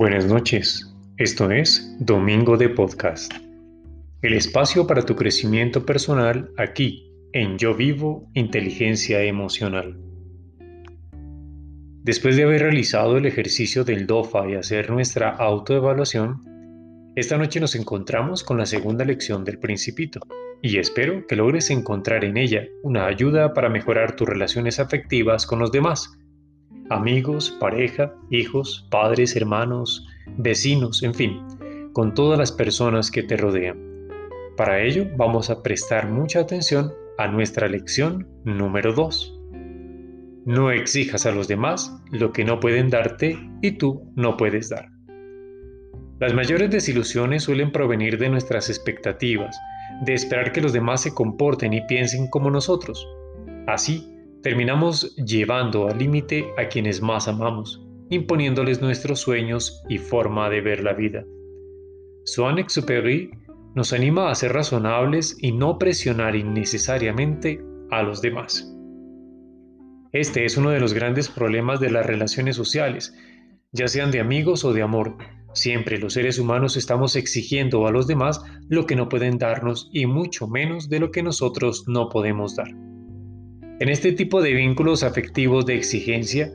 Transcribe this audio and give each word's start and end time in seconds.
Buenas 0.00 0.24
noches, 0.24 0.90
esto 1.18 1.50
es 1.50 1.94
Domingo 1.98 2.56
de 2.56 2.70
Podcast, 2.70 3.34
el 4.22 4.32
espacio 4.32 4.86
para 4.86 5.02
tu 5.02 5.14
crecimiento 5.14 5.84
personal 5.84 6.50
aquí 6.56 7.12
en 7.34 7.58
Yo 7.58 7.74
Vivo 7.74 8.26
Inteligencia 8.32 9.22
Emocional. 9.22 10.00
Después 12.02 12.36
de 12.36 12.44
haber 12.44 12.62
realizado 12.62 13.18
el 13.18 13.26
ejercicio 13.26 13.84
del 13.84 14.06
DOFA 14.06 14.48
y 14.48 14.54
hacer 14.54 14.88
nuestra 14.88 15.36
autoevaluación, 15.36 17.12
esta 17.14 17.36
noche 17.36 17.60
nos 17.60 17.74
encontramos 17.74 18.42
con 18.42 18.56
la 18.56 18.64
segunda 18.64 19.04
lección 19.04 19.44
del 19.44 19.58
Principito 19.58 20.20
y 20.62 20.78
espero 20.78 21.26
que 21.26 21.36
logres 21.36 21.68
encontrar 21.68 22.24
en 22.24 22.38
ella 22.38 22.64
una 22.82 23.04
ayuda 23.04 23.52
para 23.52 23.68
mejorar 23.68 24.16
tus 24.16 24.26
relaciones 24.26 24.80
afectivas 24.80 25.44
con 25.44 25.58
los 25.58 25.70
demás 25.70 26.18
amigos, 26.90 27.56
pareja, 27.60 28.14
hijos, 28.30 28.86
padres, 28.90 29.36
hermanos, 29.36 30.06
vecinos, 30.36 31.02
en 31.02 31.14
fin, 31.14 31.40
con 31.92 32.14
todas 32.14 32.38
las 32.38 32.52
personas 32.52 33.10
que 33.10 33.22
te 33.22 33.36
rodean. 33.36 33.78
Para 34.56 34.82
ello 34.82 35.06
vamos 35.16 35.48
a 35.48 35.62
prestar 35.62 36.10
mucha 36.10 36.40
atención 36.40 36.92
a 37.16 37.28
nuestra 37.28 37.68
lección 37.68 38.28
número 38.44 38.92
2. 38.92 39.38
No 40.44 40.70
exijas 40.70 41.26
a 41.26 41.32
los 41.32 41.48
demás 41.48 41.96
lo 42.10 42.32
que 42.32 42.44
no 42.44 42.60
pueden 42.60 42.90
darte 42.90 43.38
y 43.62 43.72
tú 43.72 44.12
no 44.16 44.36
puedes 44.36 44.68
dar. 44.68 44.88
Las 46.18 46.34
mayores 46.34 46.70
desilusiones 46.70 47.44
suelen 47.44 47.72
provenir 47.72 48.18
de 48.18 48.28
nuestras 48.28 48.68
expectativas, 48.68 49.56
de 50.04 50.14
esperar 50.14 50.52
que 50.52 50.60
los 50.60 50.72
demás 50.72 51.02
se 51.02 51.14
comporten 51.14 51.72
y 51.72 51.86
piensen 51.86 52.28
como 52.28 52.50
nosotros. 52.50 53.06
Así, 53.66 54.19
terminamos 54.42 55.14
llevando 55.16 55.88
al 55.88 55.98
límite 55.98 56.46
a 56.56 56.68
quienes 56.68 57.02
más 57.02 57.28
amamos, 57.28 57.84
imponiéndoles 58.08 58.80
nuestros 58.80 59.20
sueños 59.20 59.82
y 59.88 59.98
forma 59.98 60.48
de 60.48 60.60
ver 60.60 60.82
la 60.82 60.94
vida. 60.94 61.24
Swan-Exupéry 62.24 63.30
nos 63.74 63.92
anima 63.92 64.30
a 64.30 64.34
ser 64.34 64.52
razonables 64.52 65.36
y 65.40 65.52
no 65.52 65.78
presionar 65.78 66.34
innecesariamente 66.34 67.62
a 67.90 68.02
los 68.02 68.20
demás. 68.20 68.74
Este 70.12 70.44
es 70.44 70.56
uno 70.56 70.70
de 70.70 70.80
los 70.80 70.92
grandes 70.92 71.28
problemas 71.28 71.78
de 71.78 71.90
las 71.90 72.04
relaciones 72.04 72.56
sociales, 72.56 73.14
ya 73.72 73.86
sean 73.86 74.10
de 74.10 74.20
amigos 74.20 74.64
o 74.64 74.72
de 74.72 74.82
amor. 74.82 75.16
Siempre 75.54 75.98
los 75.98 76.14
seres 76.14 76.38
humanos 76.38 76.76
estamos 76.76 77.14
exigiendo 77.14 77.86
a 77.86 77.92
los 77.92 78.06
demás 78.06 78.42
lo 78.68 78.86
que 78.86 78.96
no 78.96 79.08
pueden 79.08 79.38
darnos 79.38 79.88
y 79.92 80.06
mucho 80.06 80.48
menos 80.48 80.88
de 80.88 80.98
lo 80.98 81.10
que 81.10 81.22
nosotros 81.22 81.84
no 81.86 82.08
podemos 82.08 82.56
dar. 82.56 82.89
En 83.80 83.88
este 83.88 84.12
tipo 84.12 84.42
de 84.42 84.52
vínculos 84.52 85.02
afectivos 85.02 85.64
de 85.64 85.74
exigencia 85.74 86.52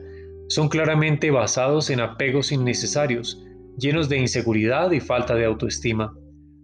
son 0.48 0.68
claramente 0.68 1.32
basados 1.32 1.90
en 1.90 1.98
apegos 1.98 2.52
innecesarios, 2.52 3.44
llenos 3.76 4.08
de 4.08 4.18
inseguridad 4.18 4.92
y 4.92 5.00
falta 5.00 5.34
de 5.34 5.44
autoestima, 5.44 6.14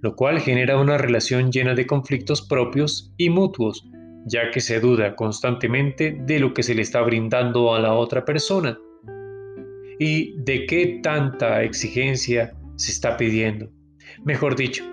lo 0.02 0.14
cual 0.14 0.38
genera 0.38 0.78
una 0.78 0.98
relación 0.98 1.50
llena 1.50 1.74
de 1.74 1.84
conflictos 1.84 2.42
propios 2.42 3.12
y 3.16 3.28
mutuos, 3.28 3.90
ya 4.24 4.52
que 4.52 4.60
se 4.60 4.78
duda 4.78 5.16
constantemente 5.16 6.16
de 6.26 6.38
lo 6.38 6.54
que 6.54 6.62
se 6.62 6.76
le 6.76 6.82
está 6.82 7.00
brindando 7.00 7.74
a 7.74 7.80
la 7.80 7.94
otra 7.94 8.24
persona 8.24 8.78
y 9.98 10.40
de 10.44 10.66
qué 10.66 11.00
tanta 11.02 11.64
exigencia 11.64 12.52
se 12.76 12.92
está 12.92 13.16
pidiendo. 13.16 13.68
Mejor 14.24 14.54
dicho, 14.54 14.84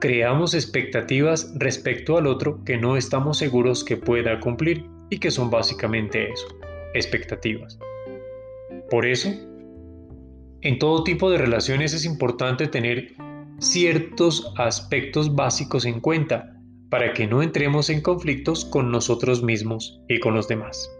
creamos 0.00 0.54
expectativas 0.54 1.54
respecto 1.54 2.18
al 2.18 2.26
otro 2.26 2.64
que 2.64 2.78
no 2.78 2.96
estamos 2.96 3.38
seguros 3.38 3.84
que 3.84 3.96
pueda 3.96 4.40
cumplir 4.40 4.92
y 5.10 5.18
que 5.18 5.30
son 5.30 5.50
básicamente 5.50 6.30
eso, 6.30 6.46
expectativas. 6.94 7.78
Por 8.90 9.06
eso, 9.06 9.30
en 10.60 10.78
todo 10.78 11.04
tipo 11.04 11.30
de 11.30 11.38
relaciones 11.38 11.92
es 11.92 12.04
importante 12.04 12.66
tener 12.66 13.12
ciertos 13.58 14.52
aspectos 14.56 15.34
básicos 15.34 15.84
en 15.84 16.00
cuenta 16.00 16.58
para 16.90 17.12
que 17.12 17.26
no 17.26 17.42
entremos 17.42 17.90
en 17.90 18.00
conflictos 18.00 18.64
con 18.64 18.90
nosotros 18.90 19.42
mismos 19.42 20.00
y 20.08 20.20
con 20.20 20.34
los 20.34 20.48
demás. 20.48 20.90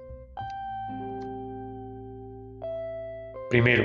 Primero, 3.50 3.84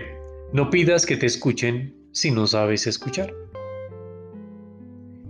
no 0.51 0.69
pidas 0.69 1.05
que 1.05 1.17
te 1.17 1.27
escuchen 1.27 1.95
si 2.11 2.31
no 2.31 2.47
sabes 2.47 2.87
escuchar. 2.87 3.31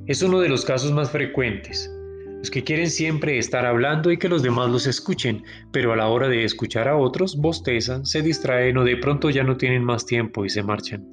Es 0.05 0.21
uno 0.23 0.39
de 0.39 0.49
los 0.49 0.63
casos 0.63 0.91
más 0.91 1.11
frecuentes 1.11 1.93
los 2.39 2.49
que 2.49 2.63
quieren 2.63 2.89
siempre 2.89 3.37
estar 3.37 3.65
hablando 3.65 4.11
y 4.11 4.17
que 4.17 4.29
los 4.29 4.41
demás 4.41 4.69
los 4.69 4.87
escuchen, 4.87 5.43
pero 5.71 5.91
a 5.91 5.97
la 5.97 6.07
hora 6.07 6.29
de 6.29 6.45
escuchar 6.45 6.87
a 6.87 6.95
otros 6.95 7.37
bostezan, 7.37 8.05
se 8.05 8.21
distraen 8.21 8.77
o 8.77 8.85
de 8.85 8.97
pronto 8.97 9.29
ya 9.29 9.43
no 9.43 9.57
tienen 9.57 9.83
más 9.83 10.05
tiempo 10.05 10.45
y 10.45 10.49
se 10.49 10.63
marchan. 10.63 11.05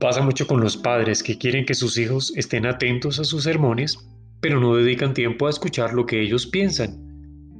Pasa 0.00 0.22
mucho 0.22 0.46
con 0.46 0.60
los 0.60 0.76
padres 0.76 1.22
que 1.22 1.36
quieren 1.36 1.66
que 1.66 1.74
sus 1.74 1.98
hijos 1.98 2.32
estén 2.36 2.64
atentos 2.66 3.18
a 3.18 3.24
sus 3.24 3.44
sermones, 3.44 3.98
pero 4.40 4.60
no 4.60 4.76
dedican 4.76 5.12
tiempo 5.12 5.46
a 5.46 5.50
escuchar 5.50 5.92
lo 5.92 6.06
que 6.06 6.22
ellos 6.22 6.46
piensan. 6.46 7.04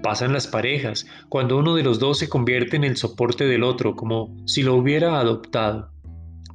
Pasan 0.02 0.32
las 0.32 0.46
parejas, 0.46 1.06
cuando 1.28 1.58
uno 1.58 1.74
de 1.74 1.82
los 1.82 1.98
dos 1.98 2.18
se 2.18 2.28
convierte 2.28 2.76
en 2.76 2.84
el 2.84 2.96
soporte 2.96 3.44
del 3.44 3.64
otro, 3.64 3.96
como 3.96 4.34
si 4.46 4.62
lo 4.62 4.76
hubiera 4.76 5.18
adoptado. 5.18 5.90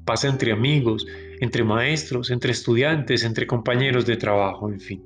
Pasa 0.05 0.29
entre 0.29 0.53
amigos, 0.53 1.05
entre 1.43 1.63
maestros, 1.63 2.31
entre 2.31 2.51
estudiantes, 2.51 3.23
entre 3.23 3.45
compañeros 3.45 4.05
de 4.05 4.15
trabajo, 4.15 4.69
en 4.69 4.79
fin. 4.79 5.03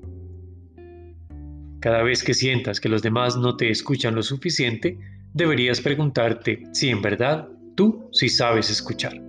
Cada 1.79 2.03
vez 2.03 2.23
que 2.23 2.33
sientas 2.33 2.79
que 2.79 2.89
los 2.89 3.01
demás 3.01 3.37
no 3.37 3.57
te 3.57 3.69
escuchan 3.69 4.15
lo 4.15 4.23
suficiente, 4.23 4.97
deberías 5.33 5.81
preguntarte 5.81 6.63
si 6.73 6.89
en 6.89 7.01
verdad 7.01 7.47
tú 7.75 8.09
sí 8.11 8.29
sabes 8.29 8.69
escuchar. 8.69 9.21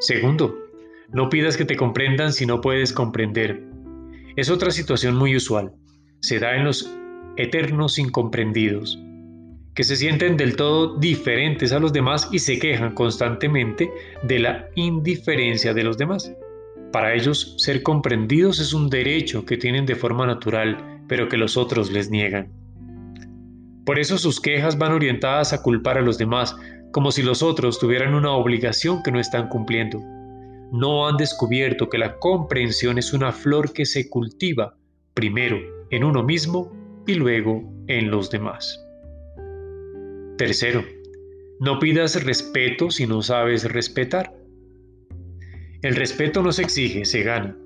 Segundo, 0.00 0.58
no 1.12 1.28
pidas 1.28 1.56
que 1.56 1.64
te 1.64 1.76
comprendan 1.76 2.32
si 2.32 2.46
no 2.46 2.60
puedes 2.60 2.92
comprender. 2.92 3.62
Es 4.36 4.50
otra 4.50 4.70
situación 4.70 5.16
muy 5.16 5.36
usual. 5.36 5.72
Se 6.20 6.38
da 6.38 6.56
en 6.56 6.64
los 6.64 6.90
eternos 7.36 7.98
incomprendidos 7.98 8.98
que 9.74 9.84
se 9.84 9.96
sienten 9.96 10.36
del 10.36 10.56
todo 10.56 10.98
diferentes 10.98 11.72
a 11.72 11.78
los 11.78 11.92
demás 11.92 12.28
y 12.30 12.38
se 12.38 12.58
quejan 12.58 12.94
constantemente 12.94 13.90
de 14.22 14.38
la 14.38 14.68
indiferencia 14.74 15.72
de 15.72 15.84
los 15.84 15.96
demás. 15.96 16.32
Para 16.92 17.14
ellos, 17.14 17.54
ser 17.58 17.82
comprendidos 17.82 18.58
es 18.58 18.74
un 18.74 18.90
derecho 18.90 19.46
que 19.46 19.56
tienen 19.56 19.86
de 19.86 19.94
forma 19.94 20.26
natural, 20.26 21.00
pero 21.08 21.28
que 21.28 21.38
los 21.38 21.56
otros 21.56 21.90
les 21.90 22.10
niegan. 22.10 22.52
Por 23.86 23.98
eso 23.98 24.18
sus 24.18 24.40
quejas 24.40 24.76
van 24.78 24.92
orientadas 24.92 25.52
a 25.52 25.62
culpar 25.62 25.96
a 25.96 26.02
los 26.02 26.18
demás, 26.18 26.54
como 26.92 27.10
si 27.10 27.22
los 27.22 27.42
otros 27.42 27.78
tuvieran 27.78 28.14
una 28.14 28.32
obligación 28.32 29.02
que 29.02 29.10
no 29.10 29.18
están 29.18 29.48
cumpliendo. 29.48 29.98
No 30.70 31.08
han 31.08 31.16
descubierto 31.16 31.88
que 31.88 31.98
la 31.98 32.18
comprensión 32.18 32.98
es 32.98 33.12
una 33.12 33.32
flor 33.32 33.72
que 33.72 33.86
se 33.86 34.08
cultiva, 34.10 34.76
primero 35.14 35.58
en 35.90 36.04
uno 36.04 36.22
mismo 36.22 36.72
y 37.06 37.14
luego 37.14 37.62
en 37.86 38.10
los 38.10 38.30
demás. 38.30 38.78
Tercero, 40.42 40.84
no 41.60 41.78
pidas 41.78 42.24
respeto 42.24 42.90
si 42.90 43.06
no 43.06 43.22
sabes 43.22 43.62
respetar. 43.62 44.34
El 45.82 45.94
respeto 45.94 46.42
no 46.42 46.50
se 46.50 46.62
exige, 46.62 47.04
se 47.04 47.22
gana. 47.22 47.56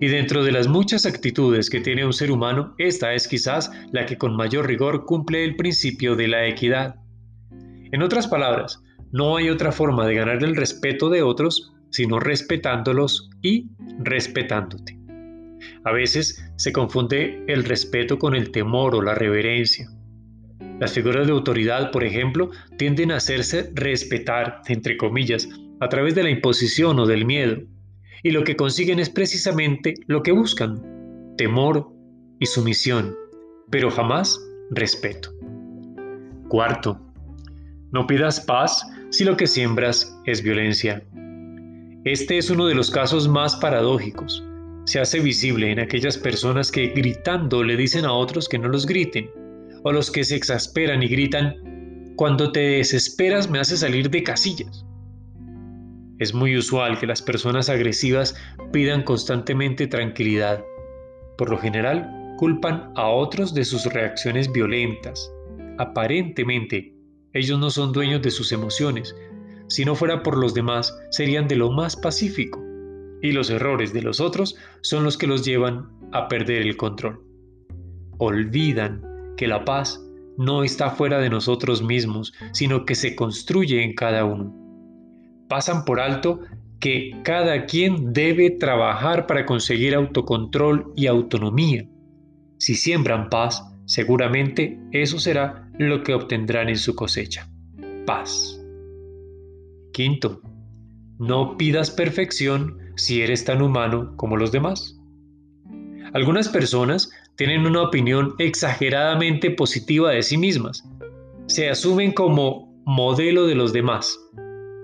Y 0.00 0.08
dentro 0.08 0.44
de 0.44 0.52
las 0.52 0.68
muchas 0.68 1.06
actitudes 1.06 1.70
que 1.70 1.80
tiene 1.80 2.04
un 2.04 2.12
ser 2.12 2.30
humano, 2.30 2.74
esta 2.76 3.14
es 3.14 3.26
quizás 3.26 3.70
la 3.90 4.04
que 4.04 4.18
con 4.18 4.36
mayor 4.36 4.66
rigor 4.66 5.06
cumple 5.06 5.44
el 5.44 5.56
principio 5.56 6.14
de 6.14 6.28
la 6.28 6.46
equidad. 6.46 6.96
En 7.90 8.02
otras 8.02 8.28
palabras, 8.28 8.82
no 9.12 9.38
hay 9.38 9.48
otra 9.48 9.72
forma 9.72 10.06
de 10.06 10.16
ganar 10.16 10.44
el 10.44 10.56
respeto 10.56 11.08
de 11.08 11.22
otros 11.22 11.72
sino 11.88 12.20
respetándolos 12.20 13.30
y 13.40 13.70
respetándote. 14.00 14.98
A 15.84 15.92
veces 15.92 16.44
se 16.56 16.70
confunde 16.70 17.42
el 17.48 17.64
respeto 17.64 18.18
con 18.18 18.34
el 18.34 18.50
temor 18.50 18.94
o 18.94 19.00
la 19.00 19.14
reverencia. 19.14 19.88
Las 20.78 20.92
figuras 20.92 21.26
de 21.26 21.32
autoridad, 21.32 21.90
por 21.90 22.04
ejemplo, 22.04 22.50
tienden 22.76 23.10
a 23.10 23.16
hacerse 23.16 23.70
respetar, 23.74 24.60
entre 24.68 24.96
comillas, 24.96 25.48
a 25.80 25.88
través 25.88 26.14
de 26.14 26.22
la 26.22 26.30
imposición 26.30 26.98
o 26.98 27.06
del 27.06 27.24
miedo, 27.24 27.62
y 28.22 28.30
lo 28.30 28.44
que 28.44 28.56
consiguen 28.56 28.98
es 28.98 29.08
precisamente 29.08 29.94
lo 30.06 30.22
que 30.22 30.32
buscan, 30.32 31.34
temor 31.38 31.88
y 32.38 32.46
sumisión, 32.46 33.14
pero 33.70 33.90
jamás 33.90 34.38
respeto. 34.70 35.30
Cuarto, 36.48 37.00
no 37.92 38.06
pidas 38.06 38.40
paz 38.40 38.86
si 39.10 39.24
lo 39.24 39.36
que 39.36 39.46
siembras 39.46 40.20
es 40.26 40.42
violencia. 40.42 41.02
Este 42.04 42.36
es 42.36 42.50
uno 42.50 42.66
de 42.66 42.74
los 42.74 42.90
casos 42.90 43.28
más 43.28 43.56
paradójicos. 43.56 44.44
Se 44.84 45.00
hace 45.00 45.20
visible 45.20 45.72
en 45.72 45.80
aquellas 45.80 46.18
personas 46.18 46.70
que 46.70 46.88
gritando 46.88 47.64
le 47.64 47.76
dicen 47.76 48.04
a 48.04 48.12
otros 48.12 48.48
que 48.48 48.58
no 48.58 48.68
los 48.68 48.86
griten, 48.86 49.30
o 49.86 49.92
los 49.92 50.10
que 50.10 50.24
se 50.24 50.34
exasperan 50.34 51.00
y 51.04 51.06
gritan, 51.06 52.14
cuando 52.16 52.50
te 52.50 52.58
desesperas 52.58 53.48
me 53.48 53.60
hace 53.60 53.76
salir 53.76 54.10
de 54.10 54.24
casillas. 54.24 54.84
Es 56.18 56.34
muy 56.34 56.56
usual 56.56 56.98
que 56.98 57.06
las 57.06 57.22
personas 57.22 57.68
agresivas 57.68 58.34
pidan 58.72 59.04
constantemente 59.04 59.86
tranquilidad. 59.86 60.64
Por 61.38 61.50
lo 61.50 61.58
general, 61.58 62.34
culpan 62.36 62.90
a 62.96 63.06
otros 63.06 63.54
de 63.54 63.64
sus 63.64 63.84
reacciones 63.84 64.50
violentas. 64.50 65.32
Aparentemente, 65.78 66.92
ellos 67.32 67.60
no 67.60 67.70
son 67.70 67.92
dueños 67.92 68.22
de 68.22 68.32
sus 68.32 68.50
emociones, 68.50 69.14
si 69.68 69.84
no 69.84 69.94
fuera 69.94 70.24
por 70.24 70.36
los 70.36 70.52
demás, 70.52 70.98
serían 71.10 71.46
de 71.46 71.54
lo 71.54 71.70
más 71.70 71.94
pacífico. 71.94 72.60
Y 73.22 73.30
los 73.30 73.50
errores 73.50 73.92
de 73.92 74.02
los 74.02 74.18
otros 74.18 74.56
son 74.80 75.04
los 75.04 75.16
que 75.16 75.28
los 75.28 75.44
llevan 75.44 75.88
a 76.10 76.26
perder 76.26 76.62
el 76.62 76.76
control. 76.76 77.22
Olvidan 78.18 79.05
que 79.36 79.46
la 79.46 79.64
paz 79.64 80.02
no 80.36 80.64
está 80.64 80.90
fuera 80.90 81.18
de 81.18 81.30
nosotros 81.30 81.82
mismos, 81.82 82.32
sino 82.52 82.84
que 82.84 82.94
se 82.94 83.16
construye 83.16 83.82
en 83.82 83.94
cada 83.94 84.24
uno. 84.24 84.54
Pasan 85.48 85.84
por 85.84 86.00
alto 86.00 86.40
que 86.80 87.12
cada 87.22 87.66
quien 87.66 88.12
debe 88.12 88.50
trabajar 88.50 89.26
para 89.26 89.46
conseguir 89.46 89.94
autocontrol 89.94 90.92
y 90.94 91.06
autonomía. 91.06 91.88
Si 92.58 92.74
siembran 92.74 93.30
paz, 93.30 93.62
seguramente 93.86 94.78
eso 94.92 95.18
será 95.18 95.70
lo 95.78 96.02
que 96.02 96.14
obtendrán 96.14 96.68
en 96.68 96.76
su 96.76 96.94
cosecha. 96.94 97.48
Paz. 98.06 98.60
Quinto, 99.92 100.40
no 101.18 101.56
pidas 101.56 101.90
perfección 101.90 102.78
si 102.96 103.22
eres 103.22 103.44
tan 103.44 103.62
humano 103.62 104.14
como 104.16 104.36
los 104.36 104.52
demás. 104.52 104.98
Algunas 106.12 106.48
personas 106.48 107.10
tienen 107.36 107.66
una 107.66 107.82
opinión 107.82 108.34
exageradamente 108.38 109.50
positiva 109.50 110.10
de 110.10 110.22
sí 110.22 110.38
mismas. 110.38 110.84
Se 111.46 111.68
asumen 111.68 112.12
como 112.12 112.74
modelo 112.86 113.46
de 113.46 113.54
los 113.54 113.74
demás. 113.74 114.18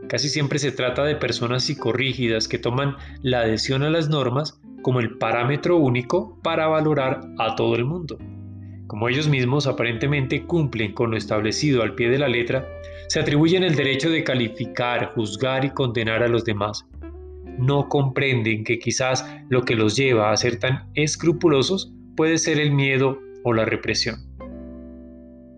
Casi 0.09 0.29
siempre 0.29 0.59
se 0.59 0.71
trata 0.71 1.05
de 1.05 1.17
personas 1.17 1.65
psicorrígidas 1.65 2.47
que 2.49 2.59
toman 2.59 2.97
la 3.23 3.41
adhesión 3.41 3.83
a 3.83 3.91
las 3.91 4.11
normas 4.11 4.61
como 4.83 5.01
el 5.01 5.17
parámetro 5.17 5.79
único 5.79 6.39
para 6.43 6.67
valorar 6.67 7.21
a 7.39 7.57
todo 7.57 7.75
el 7.75 7.87
mundo. 7.87 8.19
Como 8.87 9.09
ellos 9.09 9.29
mismos 9.29 9.67
aparentemente 9.67 10.45
cumplen 10.45 10.93
con 10.93 11.13
lo 11.13 11.17
establecido 11.17 11.83
al 11.83 11.95
pie 11.95 12.11
de 12.11 12.19
la 12.19 12.29
letra, 12.29 12.69
se 13.09 13.21
atribuyen 13.21 13.63
el 13.63 13.75
derecho 13.75 14.11
de 14.11 14.25
calificar, 14.25 15.15
juzgar 15.15 15.65
y 15.65 15.71
condenar 15.71 16.23
a 16.23 16.29
los 16.29 16.45
demás. 16.45 16.85
No 17.59 17.89
comprenden 17.89 18.65
que 18.65 18.79
quizás 18.79 19.27
lo 19.49 19.63
que 19.63 19.75
los 19.75 19.97
lleva 19.97 20.31
a 20.31 20.37
ser 20.37 20.59
tan 20.59 20.91
escrupulosos 20.95 21.93
puede 22.17 22.39
ser 22.39 22.59
el 22.59 22.73
miedo 22.73 23.19
o 23.45 23.53
la 23.53 23.65
represión. 23.65 24.17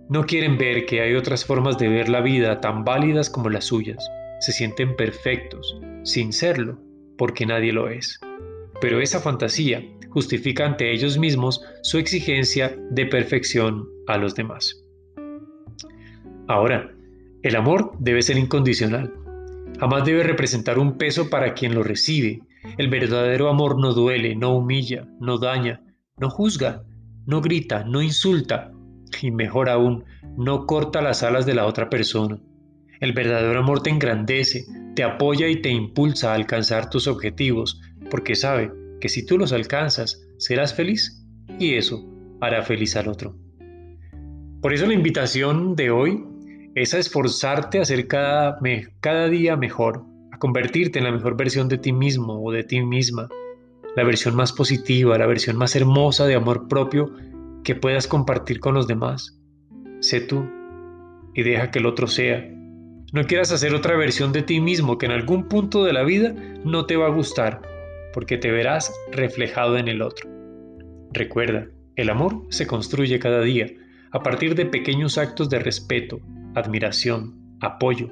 No 0.09 0.27
quieren 0.27 0.59
ver 0.59 0.87
que 0.87 1.01
hay 1.01 1.15
otras 1.15 1.45
formas 1.45 1.79
de 1.79 1.89
ver 1.89 2.09
la 2.09 2.21
vida 2.21 2.61
tan 2.61 2.85
válidas 2.85 3.31
como 3.31 3.49
las 3.49 3.65
suyas. 3.65 4.07
Se 4.41 4.53
sienten 4.53 4.97
perfectos, 4.97 5.81
sin 6.03 6.33
serlo, 6.33 6.79
porque 7.17 7.47
nadie 7.47 7.73
lo 7.73 7.89
es. 7.89 8.21
Pero 8.81 9.01
esa 9.01 9.21
fantasía 9.21 9.83
justifica 10.11 10.67
ante 10.67 10.93
ellos 10.93 11.19
mismos 11.19 11.63
su 11.83 11.99
exigencia 11.99 12.77
de 12.91 13.07
perfección 13.07 13.89
a 14.07 14.19
los 14.19 14.35
demás. 14.35 14.85
Ahora, 16.47 16.95
el 17.43 17.57
amor 17.57 17.93
debe 17.99 18.23
ser 18.23 18.37
incondicional. 18.37 19.13
Jamás 19.81 20.05
debe 20.05 20.23
representar 20.23 20.79
un 20.79 20.99
peso 20.99 21.31
para 21.31 21.55
quien 21.55 21.75
lo 21.75 21.83
recibe. 21.83 22.43
El 22.79 22.89
verdadero 22.89 23.49
amor 23.49 23.81
no 23.81 23.93
duele, 23.93 24.37
no 24.37 24.55
humilla, 24.55 25.09
no 25.21 25.39
daña, 25.39 25.81
no 26.17 26.31
juzga, 26.31 26.85
no 27.27 27.41
grita, 27.41 27.85
no 27.85 28.01
insulta 28.01 28.71
y 29.21 29.31
mejor 29.31 29.69
aún, 29.69 30.05
no 30.37 30.67
corta 30.67 31.03
las 31.03 31.23
alas 31.23 31.47
de 31.47 31.55
la 31.55 31.67
otra 31.67 31.91
persona. 31.91 32.39
El 33.01 33.13
verdadero 33.13 33.59
amor 33.59 33.83
te 33.83 33.91
engrandece, 33.91 34.65
te 34.95 35.03
apoya 35.03 35.49
y 35.49 35.61
te 35.61 35.71
impulsa 35.71 36.31
a 36.31 36.35
alcanzar 36.35 36.89
tus 36.89 37.07
objetivos, 37.07 37.81
porque 38.11 38.35
sabe 38.35 38.73
que 39.01 39.09
si 39.09 39.27
tú 39.27 39.39
los 39.39 39.53
alcanzas, 39.53 40.25
serás 40.39 40.75
feliz 40.75 41.25
y 41.59 41.75
eso 41.75 42.05
hará 42.41 42.63
feliz 42.63 42.97
al 42.97 43.09
otro. 43.09 43.37
Por 44.61 44.73
eso 44.73 44.87
la 44.87 44.95
invitación 44.95 45.75
de 45.75 45.91
hoy 45.91 46.25
es 46.75 46.95
a 46.95 46.99
esforzarte 46.99 47.81
a 47.81 47.85
ser 47.85 48.07
cada, 48.07 48.59
cada 49.01 49.29
día 49.29 49.57
mejor, 49.57 50.05
a 50.33 50.39
convertirte 50.39 50.99
en 50.99 51.05
la 51.05 51.13
mejor 51.13 51.37
versión 51.37 51.69
de 51.69 51.79
ti 51.79 51.93
mismo 51.93 52.43
o 52.43 52.53
de 52.53 52.65
ti 52.65 52.83
misma, 52.83 53.29
la 53.97 54.05
versión 54.05 54.35
más 54.35 54.53
positiva, 54.53 55.19
la 55.19 55.27
versión 55.27 55.57
más 55.57 55.77
hermosa 55.77 56.27
de 56.27 56.35
amor 56.35 56.69
propio 56.69 57.13
que 57.63 57.75
puedas 57.75 58.07
compartir 58.07 58.61
con 58.61 58.75
los 58.75 58.87
demás. 58.87 59.39
Sé 60.01 60.21
tú 60.21 60.47
y 61.35 61.43
deja 61.43 61.71
que 61.71 61.79
el 61.79 61.87
otro 61.87 62.07
sea. 62.07 62.49
No 63.13 63.25
quieras 63.25 63.53
hacer 63.53 63.75
otra 63.75 63.97
versión 63.97 64.33
de 64.33 64.43
ti 64.43 64.61
mismo 64.61 64.99
que 64.99 65.07
en 65.07 65.13
algún 65.13 65.49
punto 65.49 65.85
de 65.85 65.93
la 65.93 66.03
vida 66.03 66.35
no 66.65 66.87
te 66.87 66.97
va 66.97 67.07
a 67.07 67.15
gustar, 67.15 67.63
porque 68.13 68.37
te 68.37 68.51
verás 68.51 68.93
reflejado 69.13 69.79
en 69.79 69.89
el 69.89 70.03
otro. 70.03 70.29
Recuerda, 71.13 71.69
el 71.97 72.11
amor 72.11 72.43
se 72.51 72.67
construye 72.67 73.19
cada 73.21 73.41
día 73.41 73.69
a 74.11 74.23
partir 74.23 74.55
de 74.55 74.67
pequeños 74.67 75.17
actos 75.17 75.49
de 75.49 75.61
respeto, 75.61 76.21
admiración, 76.55 77.57
apoyo. 77.61 78.09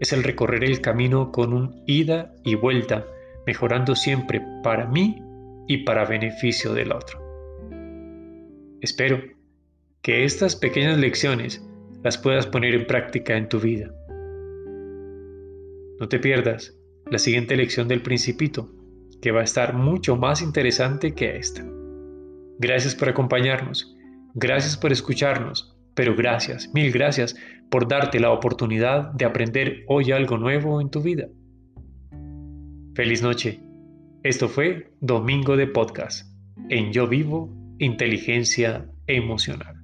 Es 0.00 0.12
el 0.12 0.22
recorrer 0.22 0.62
el 0.64 0.80
camino 0.80 1.32
con 1.32 1.52
un 1.52 1.82
ida 1.86 2.32
y 2.44 2.54
vuelta 2.54 3.04
mejorando 3.48 3.96
siempre 3.96 4.42
para 4.62 4.86
mí 4.86 5.22
y 5.68 5.78
para 5.78 6.04
beneficio 6.04 6.74
del 6.74 6.92
otro. 6.92 7.18
Espero 8.82 9.22
que 10.02 10.24
estas 10.24 10.54
pequeñas 10.54 10.98
lecciones 10.98 11.66
las 12.04 12.18
puedas 12.18 12.46
poner 12.46 12.74
en 12.74 12.86
práctica 12.86 13.38
en 13.38 13.48
tu 13.48 13.58
vida. 13.58 13.90
No 15.98 16.10
te 16.10 16.18
pierdas 16.18 16.78
la 17.10 17.18
siguiente 17.18 17.56
lección 17.56 17.88
del 17.88 18.02
principito, 18.02 18.70
que 19.22 19.32
va 19.32 19.40
a 19.40 19.44
estar 19.44 19.72
mucho 19.72 20.14
más 20.14 20.42
interesante 20.42 21.14
que 21.14 21.38
esta. 21.38 21.64
Gracias 22.58 22.94
por 22.94 23.08
acompañarnos, 23.08 23.96
gracias 24.34 24.76
por 24.76 24.92
escucharnos, 24.92 25.74
pero 25.94 26.14
gracias, 26.14 26.70
mil 26.74 26.92
gracias 26.92 27.34
por 27.70 27.88
darte 27.88 28.20
la 28.20 28.30
oportunidad 28.30 29.10
de 29.12 29.24
aprender 29.24 29.84
hoy 29.86 30.12
algo 30.12 30.36
nuevo 30.36 30.82
en 30.82 30.90
tu 30.90 31.00
vida. 31.00 31.28
Feliz 32.98 33.22
noche. 33.22 33.60
Esto 34.24 34.48
fue 34.48 34.90
Domingo 35.00 35.56
de 35.56 35.68
Podcast 35.68 36.26
en 36.68 36.92
Yo 36.92 37.06
Vivo 37.06 37.48
Inteligencia 37.78 38.90
Emocional. 39.06 39.77